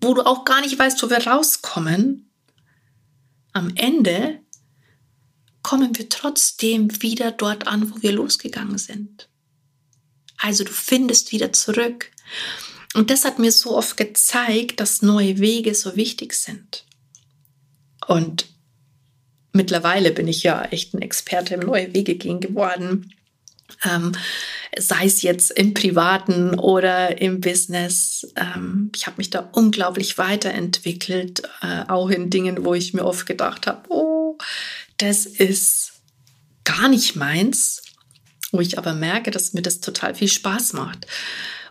wo 0.00 0.14
du 0.14 0.22
auch 0.24 0.44
gar 0.44 0.60
nicht 0.60 0.78
weißt, 0.78 1.02
wo 1.02 1.10
wir 1.10 1.26
rauskommen, 1.26 2.30
am 3.52 3.72
Ende 3.74 4.40
kommen 5.68 5.98
wir 5.98 6.08
trotzdem 6.08 7.02
wieder 7.02 7.30
dort 7.30 7.66
an, 7.66 7.92
wo 7.92 8.00
wir 8.00 8.12
losgegangen 8.12 8.78
sind. 8.78 9.28
Also 10.38 10.64
du 10.64 10.72
findest 10.72 11.30
wieder 11.30 11.52
zurück. 11.52 12.10
Und 12.94 13.10
das 13.10 13.26
hat 13.26 13.38
mir 13.38 13.52
so 13.52 13.76
oft 13.76 13.98
gezeigt, 13.98 14.80
dass 14.80 15.02
neue 15.02 15.40
Wege 15.40 15.74
so 15.74 15.94
wichtig 15.94 16.32
sind. 16.32 16.86
Und 18.06 18.46
mittlerweile 19.52 20.10
bin 20.10 20.26
ich 20.26 20.42
ja 20.42 20.62
echt 20.62 20.94
ein 20.94 21.02
Experte 21.02 21.52
im 21.52 21.60
neue 21.60 21.92
Wege 21.92 22.14
gehen 22.14 22.40
geworden. 22.40 23.12
Ähm, 23.84 24.12
sei 24.78 25.04
es 25.04 25.20
jetzt 25.20 25.50
im 25.50 25.74
privaten 25.74 26.58
oder 26.58 27.20
im 27.20 27.42
Business. 27.42 28.26
Ähm, 28.36 28.90
ich 28.96 29.06
habe 29.06 29.18
mich 29.18 29.28
da 29.28 29.50
unglaublich 29.52 30.16
weiterentwickelt, 30.16 31.42
äh, 31.60 31.84
auch 31.88 32.08
in 32.08 32.30
Dingen, 32.30 32.64
wo 32.64 32.72
ich 32.72 32.94
mir 32.94 33.04
oft 33.04 33.26
gedacht 33.26 33.66
habe, 33.66 33.82
oh, 33.90 34.38
das 34.98 35.26
ist 35.26 35.92
gar 36.64 36.88
nicht 36.88 37.16
meins, 37.16 37.82
wo 38.52 38.60
ich 38.60 38.78
aber 38.78 38.94
merke, 38.94 39.30
dass 39.30 39.54
mir 39.54 39.62
das 39.62 39.80
total 39.80 40.14
viel 40.14 40.28
Spaß 40.28 40.74
macht. 40.74 41.06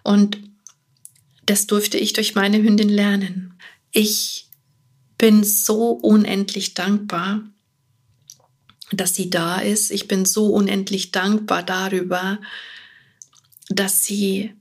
Und 0.04 0.38
das 1.46 1.68
durfte 1.68 1.98
ich 1.98 2.14
durch 2.14 2.36
meine 2.36 2.58
Hündin 2.58 2.90
lernen. 2.90 3.54
Ich 3.92 4.50
bin 5.18 5.44
so 5.44 5.92
unendlich 5.92 6.74
dankbar, 6.74 7.42
dass 8.92 9.16
sie 9.16 9.30
da 9.30 9.60
ist. 9.60 9.92
Ich 9.92 10.08
bin 10.08 10.26
so 10.26 10.48
unendlich 10.48 11.12
dankbar 11.12 11.64
darüber, 11.64 12.40
dass 13.70 14.04
sie 14.04 14.54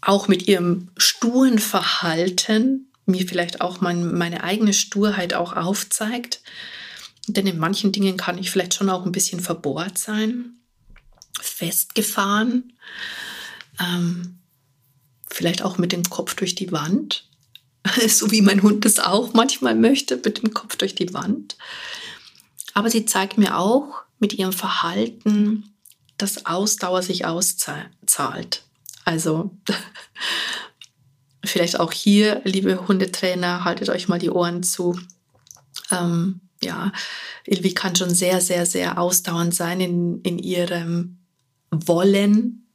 auch 0.00 0.28
mit 0.28 0.48
ihrem 0.48 0.90
sturen 0.96 1.58
Verhalten 1.58 2.92
mir 3.06 3.26
vielleicht 3.26 3.60
auch 3.60 3.80
mein, 3.80 4.14
meine 4.14 4.44
eigene 4.44 4.72
Sturheit 4.72 5.34
auch 5.34 5.54
aufzeigt 5.54 6.40
Denn 7.26 7.46
in 7.46 7.58
manchen 7.58 7.92
Dingen 7.92 8.16
kann 8.16 8.38
ich 8.38 8.50
vielleicht 8.50 8.74
schon 8.74 8.90
auch 8.90 9.06
ein 9.06 9.12
bisschen 9.12 9.40
verbohrt 9.40 9.98
sein, 9.98 10.56
festgefahren, 11.40 12.72
ähm, 13.80 14.38
vielleicht 15.28 15.62
auch 15.62 15.78
mit 15.78 15.92
dem 15.92 16.04
Kopf 16.04 16.34
durch 16.34 16.54
die 16.54 16.70
Wand, 16.72 17.28
so 18.08 18.30
wie 18.30 18.42
mein 18.42 18.62
Hund 18.62 18.84
es 18.84 18.98
auch 18.98 19.32
manchmal 19.32 19.74
möchte, 19.74 20.16
mit 20.16 20.42
dem 20.42 20.52
Kopf 20.52 20.76
durch 20.76 20.94
die 20.94 21.14
Wand. 21.14 21.56
Aber 22.74 22.90
sie 22.90 23.06
zeigt 23.06 23.38
mir 23.38 23.56
auch 23.56 24.02
mit 24.18 24.34
ihrem 24.34 24.52
Verhalten, 24.52 25.74
dass 26.18 26.46
Ausdauer 26.46 27.02
sich 27.02 27.24
auszahlt. 27.24 28.64
Also 29.04 29.50
vielleicht 31.44 31.78
auch 31.78 31.92
hier, 31.92 32.40
liebe 32.44 32.86
Hundetrainer, 32.88 33.64
haltet 33.64 33.88
euch 33.88 34.08
mal 34.08 34.18
die 34.18 34.30
Ohren 34.30 34.62
zu. 34.62 34.98
Ähm, 35.90 36.40
ja, 36.62 36.92
Ilvi 37.46 37.74
kann 37.74 37.96
schon 37.96 38.14
sehr, 38.14 38.40
sehr, 38.40 38.66
sehr 38.66 38.98
ausdauernd 38.98 39.54
sein 39.54 39.80
in, 39.80 40.20
in 40.22 40.38
ihrem 40.38 41.18
Wollen. 41.70 42.66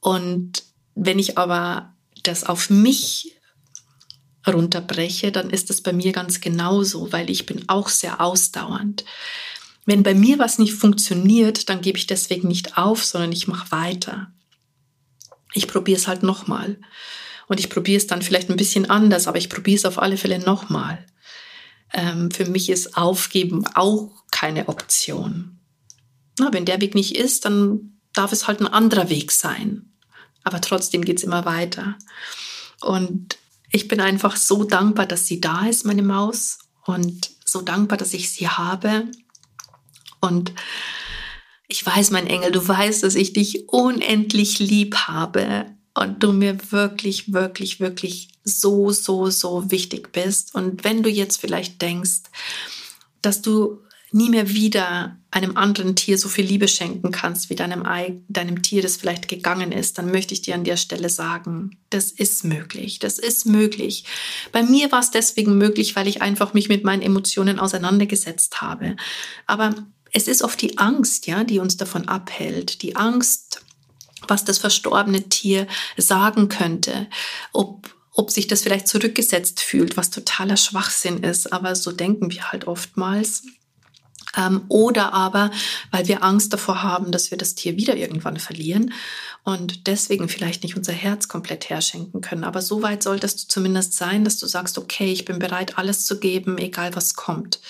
Und 0.00 0.62
wenn 0.94 1.18
ich 1.18 1.38
aber 1.38 1.94
das 2.22 2.44
auf 2.44 2.70
mich 2.70 3.38
runterbreche, 4.46 5.32
dann 5.32 5.50
ist 5.50 5.70
es 5.70 5.82
bei 5.82 5.92
mir 5.92 6.12
ganz 6.12 6.40
genauso, 6.40 7.12
weil 7.12 7.30
ich 7.30 7.46
bin 7.46 7.64
auch 7.68 7.88
sehr 7.88 8.20
ausdauernd. 8.20 9.04
Wenn 9.84 10.02
bei 10.02 10.14
mir 10.14 10.38
was 10.38 10.58
nicht 10.58 10.74
funktioniert, 10.74 11.68
dann 11.68 11.80
gebe 11.80 11.98
ich 11.98 12.06
deswegen 12.06 12.48
nicht 12.48 12.76
auf, 12.76 13.04
sondern 13.04 13.32
ich 13.32 13.48
mache 13.48 13.70
weiter. 13.72 14.32
Ich 15.54 15.66
probiere 15.66 15.98
es 15.98 16.08
halt 16.08 16.22
nochmal. 16.22 16.78
Und 17.46 17.58
ich 17.58 17.70
probiere 17.70 17.96
es 17.96 18.06
dann 18.06 18.20
vielleicht 18.20 18.50
ein 18.50 18.56
bisschen 18.56 18.90
anders, 18.90 19.26
aber 19.26 19.38
ich 19.38 19.48
probiere 19.48 19.78
es 19.78 19.86
auf 19.86 19.98
alle 19.98 20.18
Fälle 20.18 20.38
nochmal. 20.38 21.06
Ähm, 21.92 22.30
für 22.30 22.46
mich 22.46 22.68
ist 22.68 22.96
Aufgeben 22.96 23.66
auch 23.74 24.10
keine 24.30 24.68
Option. 24.68 25.58
Na, 26.38 26.52
wenn 26.52 26.64
der 26.64 26.80
Weg 26.80 26.94
nicht 26.94 27.16
ist, 27.16 27.44
dann 27.44 27.98
darf 28.12 28.32
es 28.32 28.46
halt 28.46 28.60
ein 28.60 28.66
anderer 28.66 29.08
Weg 29.10 29.32
sein. 29.32 29.92
Aber 30.44 30.60
trotzdem 30.60 31.04
geht 31.04 31.18
es 31.18 31.24
immer 31.24 31.44
weiter. 31.44 31.96
Und 32.80 33.38
ich 33.70 33.88
bin 33.88 34.00
einfach 34.00 34.36
so 34.36 34.64
dankbar, 34.64 35.06
dass 35.06 35.26
sie 35.26 35.40
da 35.40 35.66
ist, 35.66 35.84
meine 35.84 36.02
Maus. 36.02 36.58
Und 36.84 37.30
so 37.44 37.62
dankbar, 37.62 37.98
dass 37.98 38.14
ich 38.14 38.30
sie 38.30 38.48
habe. 38.48 39.10
Und 40.20 40.52
ich 41.66 41.84
weiß, 41.84 42.10
mein 42.12 42.26
Engel, 42.26 42.50
du 42.50 42.66
weißt, 42.66 43.02
dass 43.02 43.14
ich 43.14 43.32
dich 43.32 43.68
unendlich 43.68 44.58
lieb 44.58 44.96
habe 45.06 45.77
und 45.98 46.22
du 46.22 46.32
mir 46.32 46.56
wirklich, 46.70 47.32
wirklich, 47.32 47.80
wirklich 47.80 48.28
so, 48.44 48.90
so, 48.90 49.30
so 49.30 49.70
wichtig 49.70 50.12
bist. 50.12 50.54
Und 50.54 50.84
wenn 50.84 51.02
du 51.02 51.10
jetzt 51.10 51.40
vielleicht 51.40 51.82
denkst, 51.82 52.22
dass 53.22 53.42
du 53.42 53.80
nie 54.10 54.30
mehr 54.30 54.48
wieder 54.48 55.18
einem 55.30 55.56
anderen 55.56 55.94
Tier 55.94 56.16
so 56.16 56.28
viel 56.28 56.46
Liebe 56.46 56.68
schenken 56.68 57.10
kannst 57.10 57.50
wie 57.50 57.54
deinem, 57.54 57.84
deinem 58.28 58.62
Tier, 58.62 58.80
das 58.80 58.96
vielleicht 58.96 59.28
gegangen 59.28 59.72
ist, 59.72 59.98
dann 59.98 60.10
möchte 60.10 60.32
ich 60.32 60.40
dir 60.40 60.54
an 60.54 60.64
der 60.64 60.78
Stelle 60.78 61.10
sagen, 61.10 61.76
das 61.90 62.10
ist 62.10 62.44
möglich, 62.44 62.98
das 62.98 63.18
ist 63.18 63.44
möglich. 63.44 64.04
Bei 64.50 64.62
mir 64.62 64.90
war 64.90 65.00
es 65.00 65.10
deswegen 65.10 65.58
möglich, 65.58 65.94
weil 65.96 66.08
ich 66.08 66.22
einfach 66.22 66.54
mich 66.54 66.70
mit 66.70 66.84
meinen 66.84 67.02
Emotionen 67.02 67.58
auseinandergesetzt 67.58 68.62
habe. 68.62 68.96
Aber 69.46 69.74
es 70.12 70.26
ist 70.26 70.42
oft 70.42 70.60
die 70.62 70.78
Angst, 70.78 71.26
ja, 71.26 71.44
die 71.44 71.58
uns 71.58 71.76
davon 71.76 72.08
abhält. 72.08 72.80
Die 72.80 72.96
Angst, 72.96 73.62
was 74.28 74.44
das 74.44 74.58
verstorbene 74.58 75.28
Tier 75.28 75.66
sagen 75.96 76.48
könnte, 76.48 77.06
ob, 77.52 77.94
ob 78.12 78.30
sich 78.30 78.46
das 78.46 78.62
vielleicht 78.62 78.88
zurückgesetzt 78.88 79.60
fühlt, 79.60 79.96
was 79.96 80.10
totaler 80.10 80.56
Schwachsinn 80.56 81.22
ist, 81.22 81.52
aber 81.52 81.74
so 81.74 81.92
denken 81.92 82.30
wir 82.30 82.52
halt 82.52 82.66
oftmals. 82.66 83.42
Ähm, 84.36 84.64
oder 84.68 85.14
aber, 85.14 85.50
weil 85.90 86.06
wir 86.06 86.22
Angst 86.22 86.52
davor 86.52 86.82
haben, 86.82 87.12
dass 87.12 87.30
wir 87.30 87.38
das 87.38 87.54
Tier 87.54 87.76
wieder 87.76 87.96
irgendwann 87.96 88.36
verlieren 88.36 88.92
und 89.44 89.86
deswegen 89.86 90.28
vielleicht 90.28 90.62
nicht 90.62 90.76
unser 90.76 90.92
Herz 90.92 91.28
komplett 91.28 91.70
herschenken 91.70 92.20
können. 92.20 92.44
Aber 92.44 92.60
so 92.60 92.82
weit 92.82 93.02
solltest 93.02 93.44
du 93.44 93.48
zumindest 93.48 93.94
sein, 93.94 94.24
dass 94.24 94.36
du 94.38 94.46
sagst, 94.46 94.76
okay, 94.76 95.10
ich 95.10 95.24
bin 95.24 95.38
bereit, 95.38 95.78
alles 95.78 96.04
zu 96.04 96.20
geben, 96.20 96.58
egal 96.58 96.94
was 96.94 97.14
kommt. 97.14 97.60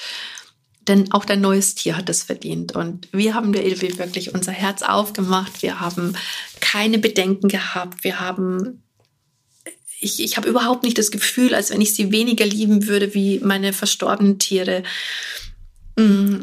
Denn 0.88 1.12
auch 1.12 1.26
dein 1.26 1.42
neues 1.42 1.74
Tier 1.74 1.96
hat 1.96 2.08
es 2.08 2.22
verdient. 2.22 2.74
Und 2.74 3.08
wir 3.12 3.34
haben 3.34 3.52
der 3.52 3.66
Ilvi 3.66 3.98
wirklich 3.98 4.34
unser 4.34 4.52
Herz 4.52 4.82
aufgemacht. 4.82 5.62
Wir 5.62 5.80
haben 5.80 6.14
keine 6.60 6.98
Bedenken 6.98 7.48
gehabt. 7.48 8.02
Wir 8.04 8.18
haben, 8.18 8.82
ich, 10.00 10.20
ich 10.20 10.38
habe 10.38 10.48
überhaupt 10.48 10.82
nicht 10.82 10.96
das 10.96 11.10
Gefühl, 11.10 11.54
als 11.54 11.70
wenn 11.70 11.82
ich 11.82 11.94
sie 11.94 12.10
weniger 12.10 12.46
lieben 12.46 12.86
würde 12.86 13.12
wie 13.14 13.38
meine 13.40 13.74
verstorbenen 13.74 14.38
Tiere. 14.38 14.82
Mm, 15.96 16.36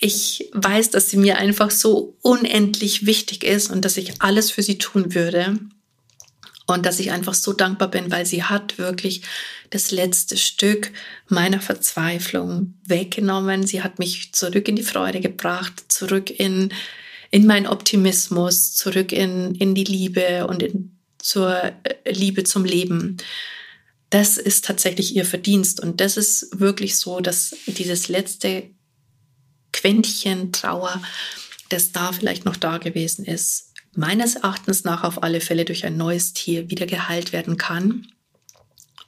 ich 0.00 0.50
weiß, 0.52 0.90
dass 0.90 1.08
sie 1.08 1.16
mir 1.16 1.38
einfach 1.38 1.70
so 1.70 2.16
unendlich 2.22 3.06
wichtig 3.06 3.44
ist 3.44 3.70
und 3.70 3.84
dass 3.84 3.96
ich 3.96 4.20
alles 4.20 4.50
für 4.50 4.64
sie 4.64 4.78
tun 4.78 5.14
würde. 5.14 5.60
Und 6.66 6.86
dass 6.86 7.00
ich 7.00 7.10
einfach 7.10 7.34
so 7.34 7.52
dankbar 7.52 7.88
bin, 7.88 8.10
weil 8.10 8.24
sie 8.24 8.44
hat 8.44 8.78
wirklich 8.78 9.22
das 9.70 9.90
letzte 9.90 10.36
Stück 10.36 10.92
meiner 11.28 11.60
Verzweiflung 11.60 12.74
weggenommen. 12.86 13.66
Sie 13.66 13.82
hat 13.82 13.98
mich 13.98 14.32
zurück 14.32 14.68
in 14.68 14.76
die 14.76 14.82
Freude 14.82 15.20
gebracht, 15.20 15.84
zurück 15.88 16.30
in, 16.30 16.72
in 17.30 17.46
meinen 17.46 17.66
Optimismus, 17.66 18.74
zurück 18.74 19.12
in, 19.12 19.54
in 19.56 19.74
die 19.74 19.84
Liebe 19.84 20.46
und 20.46 20.62
in, 20.62 20.96
zur 21.18 21.72
äh, 21.84 22.12
Liebe 22.12 22.44
zum 22.44 22.64
Leben. 22.64 23.16
Das 24.10 24.36
ist 24.36 24.66
tatsächlich 24.66 25.16
ihr 25.16 25.24
Verdienst. 25.24 25.80
Und 25.80 26.00
das 26.00 26.16
ist 26.16 26.60
wirklich 26.60 26.96
so, 26.96 27.20
dass 27.20 27.56
dieses 27.66 28.08
letzte 28.08 28.70
Quäntchen 29.72 30.52
Trauer, 30.52 31.02
das 31.70 31.92
da 31.92 32.12
vielleicht 32.12 32.44
noch 32.44 32.56
da 32.56 32.78
gewesen 32.78 33.24
ist, 33.24 33.71
meines 33.94 34.36
Erachtens 34.36 34.84
nach 34.84 35.04
auf 35.04 35.22
alle 35.22 35.40
Fälle 35.40 35.64
durch 35.64 35.84
ein 35.84 35.96
neues 35.96 36.32
Tier 36.32 36.70
wieder 36.70 36.86
geheilt 36.86 37.32
werden 37.32 37.56
kann. 37.56 38.06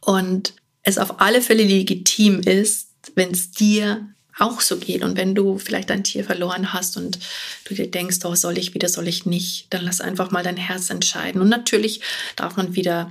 Und 0.00 0.54
es 0.82 0.98
auf 0.98 1.20
alle 1.20 1.40
Fälle 1.40 1.64
legitim 1.64 2.40
ist, 2.40 2.88
wenn 3.14 3.30
es 3.30 3.50
dir 3.50 4.06
auch 4.38 4.60
so 4.60 4.76
geht. 4.76 5.02
Und 5.02 5.16
wenn 5.16 5.34
du 5.34 5.58
vielleicht 5.58 5.90
dein 5.90 6.04
Tier 6.04 6.24
verloren 6.24 6.72
hast 6.72 6.96
und 6.96 7.18
du 7.64 7.74
dir 7.74 7.90
denkst, 7.90 8.18
oh, 8.24 8.34
soll 8.34 8.58
ich 8.58 8.74
wieder, 8.74 8.88
soll 8.88 9.08
ich 9.08 9.26
nicht, 9.26 9.66
dann 9.70 9.84
lass 9.84 10.00
einfach 10.00 10.30
mal 10.30 10.42
dein 10.42 10.56
Herz 10.56 10.90
entscheiden. 10.90 11.40
Und 11.40 11.48
natürlich 11.48 12.00
darf 12.36 12.56
man 12.56 12.74
wieder 12.74 13.08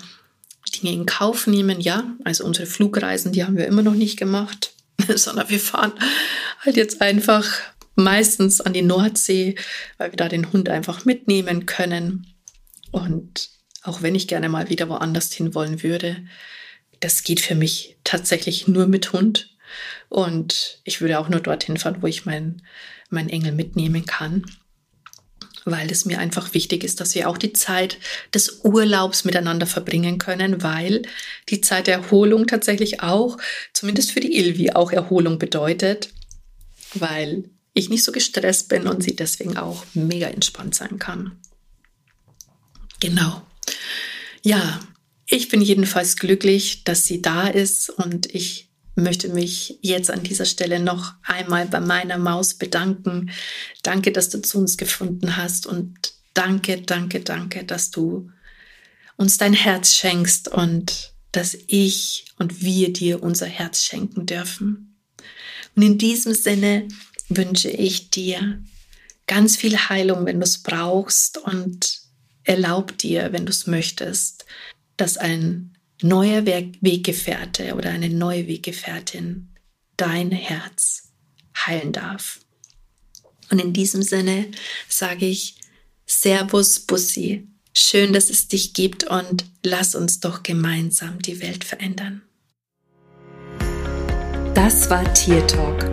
Dinge 0.74 0.94
in 0.94 1.06
Kauf 1.06 1.48
nehmen, 1.48 1.80
ja. 1.82 2.04
Also 2.24 2.46
unsere 2.46 2.66
Flugreisen, 2.66 3.32
die 3.32 3.44
haben 3.44 3.58
wir 3.58 3.68
immer 3.68 3.84
noch 3.84 3.94
nicht 3.94 4.18
gemacht, 4.18 4.74
sondern 5.16 5.50
wir 5.50 5.60
fahren 5.60 5.94
halt 6.62 6.78
jetzt 6.78 7.02
einfach 7.02 7.48
meistens 7.96 8.62
an 8.62 8.74
die 8.74 8.82
Nordsee, 8.82 9.56
weil 9.98 10.12
wir 10.12 10.18
da 10.18 10.30
den 10.30 10.52
Hund 10.52 10.70
einfach 10.70 11.06
mitnehmen 11.06 11.66
können. 11.66 12.28
Und 12.92 13.50
auch 13.84 14.02
wenn 14.02 14.16
ich 14.16 14.28
gerne 14.28 14.50
mal 14.50 14.70
wieder 14.70 14.90
woanders 14.90 15.32
hin 15.34 15.54
wollen 15.54 15.84
würde, 15.84 16.24
das 17.00 17.24
geht 17.24 17.42
für 17.42 17.56
mich 17.56 17.98
tatsächlich 18.04 18.68
nur 18.68 18.88
mit 18.88 19.14
Hund. 19.14 19.56
Und 20.10 20.80
ich 20.84 21.02
würde 21.02 21.20
auch 21.20 21.30
nur 21.30 21.40
dorthin 21.40 21.78
fahren, 21.78 21.98
wo 22.02 22.08
ich 22.08 22.26
meinen 22.26 22.62
mein 23.10 23.30
Engel 23.30 23.52
mitnehmen 23.52 24.06
kann, 24.06 24.46
weil 25.66 25.90
es 25.92 26.06
mir 26.06 26.20
einfach 26.20 26.54
wichtig 26.54 26.84
ist, 26.84 27.00
dass 27.00 27.16
wir 27.16 27.30
auch 27.30 27.38
die 27.38 27.54
Zeit 27.54 27.98
des 28.34 28.62
Urlaubs 28.64 29.24
miteinander 29.24 29.66
verbringen 29.66 30.18
können, 30.18 30.62
weil 30.64 31.04
die 31.50 31.62
Zeit 31.62 31.88
der 31.88 31.96
Erholung 31.96 32.48
tatsächlich 32.48 33.02
auch, 33.02 33.38
zumindest 33.74 34.12
für 34.12 34.20
die 34.20 34.36
Ilvi, 34.36 34.72
auch 34.72 34.92
Erholung 34.92 35.40
bedeutet, 35.40 36.10
weil 36.94 37.50
ich 37.74 37.90
nicht 37.90 38.04
so 38.04 38.12
gestresst 38.12 38.70
bin 38.70 38.88
und 38.88 39.04
sie 39.04 39.16
deswegen 39.16 39.58
auch 39.58 39.86
mega 39.94 40.28
entspannt 40.28 40.76
sein 40.76 41.00
kann. 41.00 41.40
Genau. 43.00 43.42
Ja, 44.44 44.80
ich 45.28 45.50
bin 45.50 45.62
jedenfalls 45.62 46.18
glücklich, 46.18 46.84
dass 46.84 47.04
sie 47.04 47.22
da 47.22 47.48
ist 47.48 47.90
und 47.90 48.34
ich 48.34 48.70
möchte 48.96 49.30
mich 49.30 49.80
jetzt 49.82 50.12
an 50.12 50.24
dieser 50.24 50.46
Stelle 50.46 50.80
noch 50.80 51.14
einmal 51.24 51.66
bei 51.66 51.80
meiner 51.80 52.18
Maus 52.18 52.54
bedanken. 52.54 53.32
Danke, 53.82 54.12
dass 54.12 54.30
du 54.30 54.42
zu 54.42 54.60
uns 54.60 54.78
gefunden 54.78 55.36
hast 55.38 55.66
und 55.66 56.14
danke, 56.34 56.82
danke, 56.82 57.22
danke, 57.22 57.64
dass 57.64 57.90
du 57.90 58.30
uns 59.18 59.38
dein 59.38 59.54
Herz 59.54 59.94
schenkst 59.96 60.48
und 60.48 61.14
dass 61.32 61.58
ich 61.68 62.26
und 62.38 62.62
wir 62.62 62.94
dir 62.94 63.24
unser 63.24 63.48
Herz 63.48 63.82
schenken 63.82 64.26
dürfen. 64.26 64.96
Und 65.76 65.82
in 65.82 65.98
diesem 65.98 66.34
Sinne 66.34 66.88
wünsche 67.30 67.70
ich 67.70 68.10
dir 68.10 68.62
ganz 69.28 69.56
viel 69.56 69.78
Heilung, 69.78 70.26
wenn 70.26 70.40
du 70.40 70.44
es 70.44 70.62
brauchst 70.62 71.38
und 71.38 72.02
erlaub 72.44 72.98
dir, 72.98 73.32
wenn 73.32 73.46
du 73.46 73.52
es 73.52 73.68
möchtest, 73.68 74.46
dass 74.98 75.18
ein 75.18 75.76
neuer 76.02 76.46
Weggefährte 76.46 77.76
oder 77.76 77.90
eine 77.90 78.10
neue 78.10 78.48
Weggefährtin 78.48 79.50
dein 79.96 80.32
Herz 80.32 81.12
heilen 81.56 81.94
darf. 81.94 82.40
Und 83.50 83.60
in 83.60 83.74
diesem 83.74 84.02
Sinne 84.02 84.52
sage 84.90 85.26
ich 85.26 85.56
Servus 86.06 86.82
Bussi. 86.82 87.48
Schön, 87.74 88.14
dass 88.14 88.30
es 88.30 88.48
dich 88.48 88.74
gibt 88.74 89.06
und 89.06 89.46
lass 89.64 89.96
uns 89.96 90.20
doch 90.20 90.44
gemeinsam 90.44 91.22
die 91.22 91.42
Welt 91.42 91.64
verändern. 91.64 92.22
Das 94.54 94.90
war 94.90 95.12
Tier 95.14 95.46
Talk 95.48 95.93